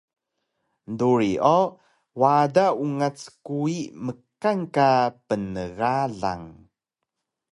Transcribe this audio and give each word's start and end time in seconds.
duri 0.97 1.31
o 1.57 1.59
wada 2.21 2.65
ungac 2.83 3.17
kuwi 3.45 3.77
mkan 4.05 4.59
ka 4.75 4.89
pnegalang 5.27 6.47